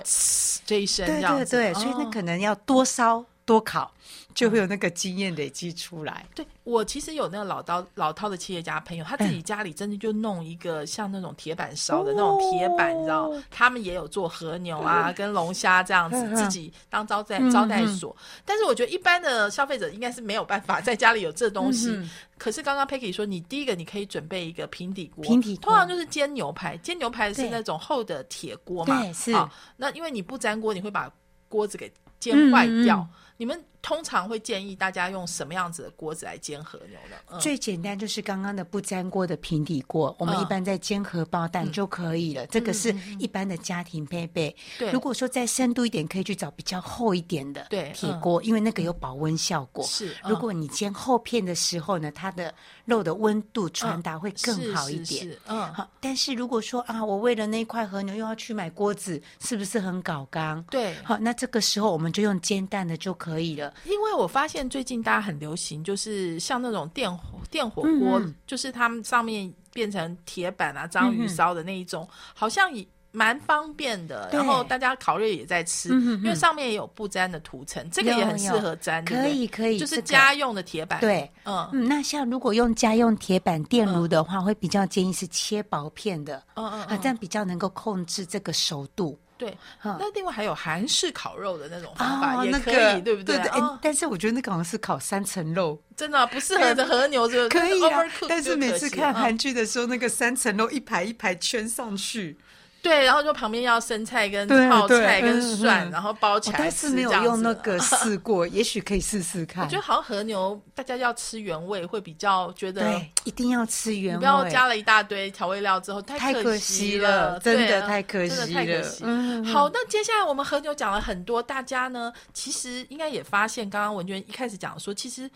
[0.64, 1.38] 这一声这对。
[1.38, 2.10] 对对，所以那哦。
[2.12, 3.92] 可能要多烧多考，
[4.34, 6.24] 就会有那个经验累积出来。
[6.34, 18.16] 对我其实有那个老刀老套的企业家朋友，他自己家里真的就弄一个像那种铁板烧的那种铁板，你知道，他们也有做和牛啊跟龙虾这样子，自己当招待嗯招待所。
[18.44, 21.90] 但是我觉得一般的消费者应该是没有办法在家里有这东西。
[21.90, 25.70] 嗯可是刚刚 Peggy 说，你第一个你可以准备一个平底锅，平底锅。
[25.70, 29.32] 通常就是煎牛排，煎牛排是那种厚的铁锅嘛，对是。
[29.32, 31.08] 好那因为你不粘锅，你会把
[31.48, 32.98] 锅子给煎坏掉。
[32.98, 37.16] 嗯嗯嗯你们通常会建议大家用什么样子的锅子来煎和牛呢？
[37.30, 42.46] 嗯最简单就是刚刚的不粘锅的平底锅，我们嗯一般在煎荷包蛋就可以了。
[42.46, 44.54] 这个是一般的家庭配备。
[44.78, 49.84] 对如果说再深度一点，可以去找比较厚一点的对铁锅，因为那个有保温效果。
[49.84, 55.36] 是嗯如果你煎厚片的时候呢，它的肉的温度传达会更好一点。
[55.46, 60.62] 嗯，好，但是如果说啊，我为了那一块和牛又要去买锅子，是不是很搞刚？
[60.70, 60.94] 对。
[61.02, 63.71] 好，那这个时候我们就用煎蛋的就可以了。
[63.84, 68.34] 因为我发现最近大家很流行，就是像那种电火电火锅，嗯嗯。
[68.46, 74.30] 就是他们上面变成铁板啊、章鱼烧的那一种，好像也蛮方便的。
[74.32, 81.30] 然后大家烤肉也在吃，因为上面也有不粘的涂层，这个也很适合粘，可以可以，就是家用的铁板。，对。
[81.44, 81.68] 嗯。
[81.72, 89.18] 嗯，那像如果用家用铁板电炉的话，会比较建议是切薄片的，嗯嗯，这样比较能够控制这个熟度。
[89.42, 89.56] 对。
[89.82, 93.36] 那另外还有韩式烤肉的那种方法、也可以，对不对？
[93.38, 93.50] 对
[93.80, 98.00] 但是我觉得那个好像是烤三层肉，真的啊不适合的和牛，就可以啊。
[98.28, 102.38] 但是每次看嗯韩剧的时候，那个三层肉一排一排圈上去，
[102.82, 106.88] 对，然后就旁边要生菜跟泡菜跟嗯蒜，嗯然后包起我来吃。
[106.88, 109.64] 倒是没有用那个试过， 也许可以试试看。
[109.64, 118.84] 我觉得好像和牛，大家要吃原味会比较觉得，对，一定要吃原味，不要加了一大堆调味料之后，可太可惜惜了真的太可惜了。
[119.02, 125.30] 嗯好，那接下来我们和牛讲了很多，大家呢其实应该也发现，刚刚文娟一开始讲说，其实。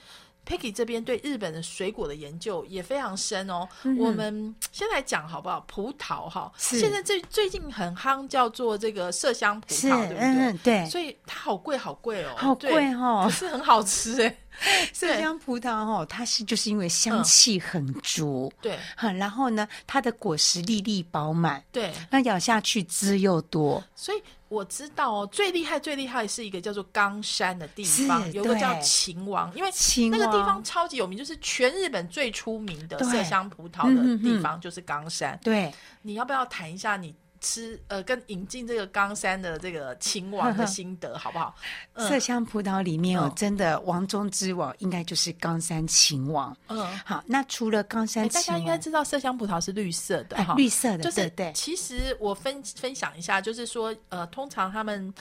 [0.47, 3.69] Peggy 这边对日本的水果的研究也非常深哦。
[3.99, 5.61] 我们先来讲好不好？
[5.67, 10.19] 葡萄哈，是现在最最近很夯，叫做这个麝香葡，萄，对不对？
[10.21, 14.39] 嗯，对，所以它好贵，好贵哦，好对贵哦可是很好吃哎。
[14.95, 18.79] 麝香葡萄哦，它是就是因为香气很足，对。
[18.97, 35.39] 很，然后呢，它的果实粒粒饱满，对，那咬下去汁又多，所以我知道哦，最厉害、最厉害是一个叫做冈山的地方，有个叫秦王，因为秦那个地方超级有名，就是全日本最出名的对麝香葡萄的地方就是冈山。
[35.43, 37.15] 对，你要不要谈一下你
[37.47, 41.55] 吃呃跟引进这个冈山的这个秦王的心得，好不好？
[41.95, 42.11] 嗯。
[42.11, 46.57] 麝香葡萄里面哦嗯，真的王中之王应该就是冈山秦王。
[46.67, 46.85] 嗯。
[47.05, 55.15] 好，那除了冈哎山大家应该知道麝香葡萄是绿色的绿色的，就是对对，其实我分分享一下，就是说，呃，通常他们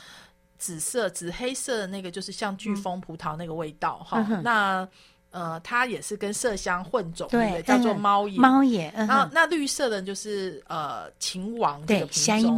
[0.58, 4.88] 紫色、紫黑色的那个，就是像飓风葡萄那个味道哈、嗯那
[5.36, 7.62] 呃，它也是跟麝香混种，对？
[7.64, 8.40] 叫做嗯猫眼。
[8.40, 12.58] 猫眼，嗯然后，那绿色的就是呃秦王这个对，品种。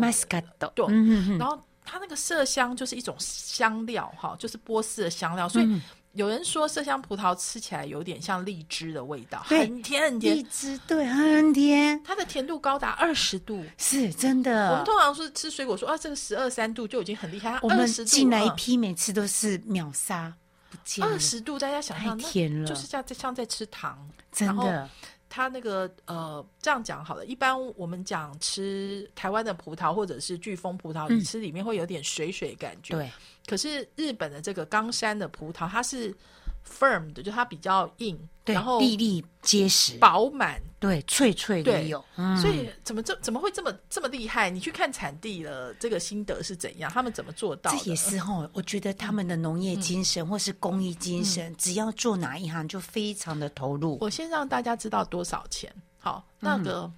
[0.75, 5.81] 对嗯哼哼然后它那个麝香就是一种香料哈，就是波斯的香料，所以嗯
[6.13, 13.63] 有人说麝香葡萄吃起来有点像荔枝的味道，很甜很甜荔，枝对，很甜，它的甜度高达二十度。
[13.77, 14.85] 是真的我们。
[14.85, 20.33] 通常是吃水果说啊，这个十二三度就已经很厉害，我们二十度进来一批，每次都是秒杀
[20.69, 24.07] 不见二，十度，大家想象太那甜了就是像在像在吃糖。
[24.31, 24.89] 真然后的，
[25.29, 32.95] 它那个呃，这样讲好了，一般我们讲吃台湾的葡萄或者是飓风葡萄，嗯你吃里面会有点水水感觉。。
[32.95, 33.11] 对，
[33.47, 36.13] 可是日本的这个冈山的葡萄，它是
[36.67, 40.61] firm 的，就它比较硬，然后，粒粒结实，饱满。
[40.79, 44.47] 对，脆脆的有，嗯所以怎么这怎么会这么这么厉害？
[44.47, 46.91] 你去看产地了这个心得是怎样？
[46.91, 47.71] 他们怎么做到？
[47.71, 53.97] 这也是哈，我觉得他们的农业精神或是公益精神，只要做哪一行就非常的投入。
[54.01, 55.73] 我先让大家知道多少钱。
[55.97, 56.91] 好，那嗯个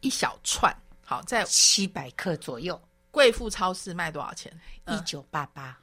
[0.00, 2.80] 一小串，好，在七百克左右，
[3.12, 4.52] 贵妇超市卖多少钱？
[4.88, 5.78] 一九八八，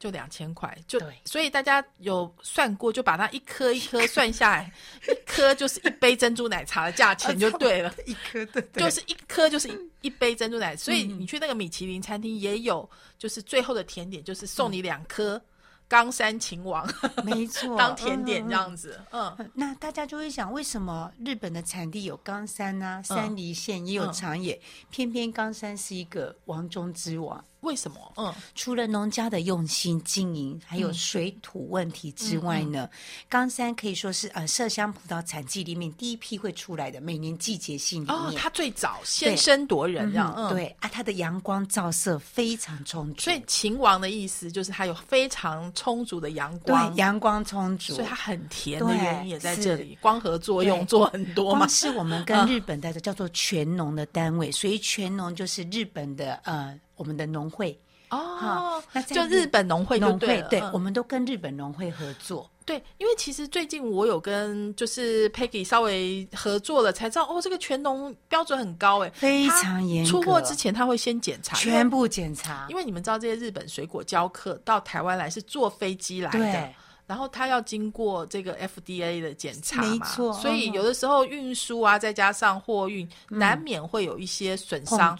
[0.00, 1.14] 就两千块，就对。
[1.26, 4.72] 所以大家有算过，就把它一颗一颗算下来，
[5.06, 11.20] 一颗就是一杯珍珠奶茶的价钱就对了， 一颗对，就是一颗就是一一杯珍珠奶，所以嗯。
[11.20, 12.88] 你去那个米其林餐厅也有，
[13.18, 15.40] 就是最后的甜点就是送你两颗
[15.86, 16.88] 冈山秦王
[17.22, 18.52] 没错，当甜点嗯这。
[18.54, 24.58] 样子，嗯嗯那大家就会想，为什么日本的产地有冈山啊、山梨县也有嗯长野，
[24.90, 27.44] 偏偏冈山是一个王中之王？
[27.60, 28.12] 为什么？
[28.16, 32.88] 嗯，除了农家的用心经营，还有水土问题之外呢，
[33.28, 38.04] 冈山可以说是呃麝香葡萄产季里面第一批会出来的，每年季节性。
[38.08, 40.50] 哦，它最早先声夺人这样，嗯，。
[40.50, 51.60] 对啊，它的阳光照射非常充足，所以秦王的意思就是它有非常充足的阳对光，阳光充足，所以它很甜的对原因也在这里，光合作用做很多嘛。
[51.60, 51.68] 光。
[51.68, 57.80] 是我们跟日本的叫做全农的单位，所以全农就是日本的呃我们的农会。
[58.10, 62.50] 哦就日本农会就农会对，我们都跟日本农会合作。
[62.66, 76.74] 对，因为其实最近我有跟就是 Peggy 稍微合作了，才知道哦，这个全农标准很高哎，非常严格出货之前他会先检查，全部检查因为因为你们知道这些日本水果交客到台湾来是坐飞机来的对。
[77.10, 85.18] 然后它要经过这个 FDA 的检查嘛，没错所以嗯有的时候运输啊，再加上货运，难免会有一些损伤。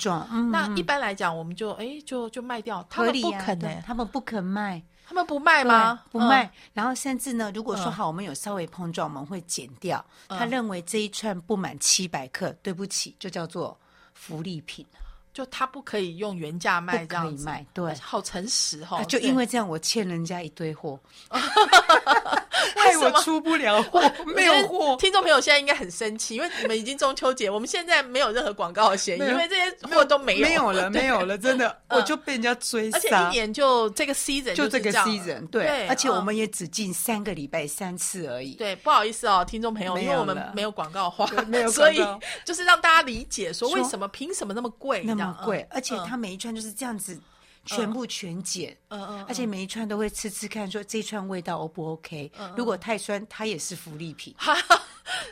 [0.53, 6.01] 那一般来讲，我们就哎就就卖掉，他们不肯呢、对他们不肯卖，他们不卖吗？
[6.13, 6.49] 不卖。
[6.73, 9.99] 然后甚至呢，如果说嗯好，我们有稍微碰撞，我们会减掉。
[10.29, 13.77] 嗯他认为这一串不满七百克，对不起，就叫做
[14.15, 15.01] 福利品，嗯，
[15.33, 17.65] 就他不可以用原价卖这样子，卖。
[17.73, 20.99] 对，好诚实哈、啊就因为这样，我欠人家一堆货，
[21.31, 21.41] 为
[22.77, 23.13] 害什么？
[23.15, 24.01] 我出不了货，
[24.35, 24.97] 没有货。
[24.97, 31.99] 听众朋友现在应该很生气，因为你们已经中秋节，我们现在没有任何广告的嫌疑，因为这些货都没有，没有了， 没有了，真的，嗯。
[31.99, 33.33] 我就被人家追而且杀一。
[33.33, 38.55] 年就这个 season 就这个 season，对，而且我嗯们也只进三个礼拜三次而已。
[38.55, 42.01] 对，不好意思哦，听众朋友，因为我们没有广告话对没有 所以
[42.45, 46.07] 就是让大家理解说为什么凭什么那么贵，那么贵，而且嗯。
[46.09, 47.19] 它每一串就是这样子
[47.65, 48.77] 全部全减。
[48.89, 54.35] 嗯嗯，而且每一串都会吃吃看，说这串味道 O 不 OK？、如果太酸，它也是福利品。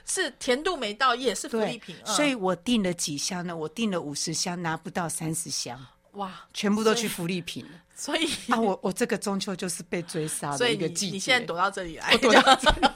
[0.04, 3.56] 是甜度没到也是福利品，嗯所以我订了几箱呢？
[3.56, 5.78] 我订了五十箱，拿不到三十箱，
[6.12, 7.70] 哇，全部都去福利品了。
[7.94, 11.12] 所以啊，我我这个中秋就是被追杀的一个季节。
[11.12, 12.88] 你现在躲到这里来，我躲到这里，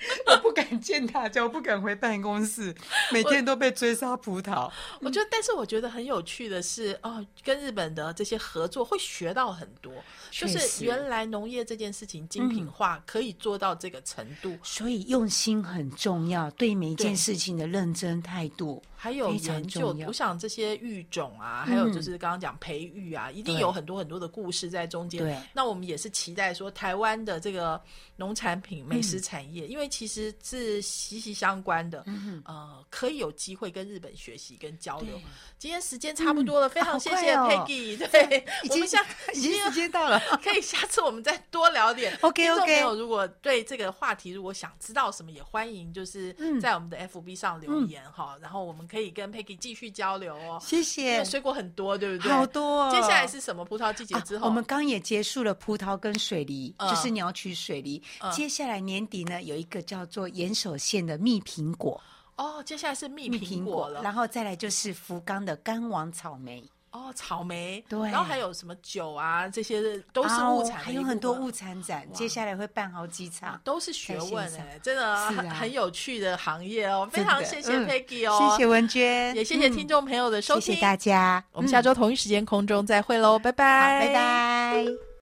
[0.26, 2.74] 我不敢见大家，我不敢回办公室，
[3.12, 4.70] 每天都被追杀葡萄。
[5.00, 9.92] 我觉得，但是我觉得很有趣的是，哦，跟日本的这些合作会学到很多，
[10.30, 25.22] 就是原来农业这件事情精品化可以做到这个程度，所以用心很重要，对每一件事情的认真态度还有研究我想这些育种啊，还有就是刚刚讲培育啊，一定有很多很多的故事在中间。
[25.22, 25.34] 对。
[25.54, 27.80] 那我们也是期待说，台湾的这个
[28.16, 32.04] 农产品、美食产业，因为其实是息息相关的，
[32.44, 35.18] 呃，可以有机会跟日本学习跟交流。
[35.58, 42.14] 今天时间差不多了，非常谢谢 Peggy，对，已经我们下已经时间到了， 可以下次我们再多聊点。
[42.20, 42.66] OK，OK。
[42.66, 46.60] 朋友如果对这个话题如果想知道什么，也欢迎就是嗯。
[46.60, 50.58] 在我们的 FB 上留言哈、然后我们可以跟 Peggy 继续交流哦。
[50.60, 51.24] 因谢谢为。
[51.24, 52.32] 水果很多，对不对？
[52.32, 54.46] 好多哦接下来是什么葡萄季节之后？
[54.46, 58.02] 啊我们刚也结束了葡萄跟水梨，嗯就是鸟取水梨。
[58.20, 62.00] 嗯接下来年底呢，有一个叫做岩手县的蜜苹果，
[62.36, 64.02] 哦，接下来是蜜蜜苹果了。
[64.02, 67.98] 然后再来就是福冈的干王草莓，哦，草莓，对。
[68.10, 73.60] 然后还有什么酒啊，这些都是啊物产还有很多物产展，接下来会办好几场。
[73.62, 77.08] 都是学问哎、真的很,、很有趣的行业哦。
[77.10, 81.82] 非常谢谢嗯 Peggy 哦，谢谢文娟，也谢谢嗯听众朋友的收听，谢谢大家，我们下嗯。
[81.82, 85.09] 周同一时间空中再会喽，拜拜，拜拜。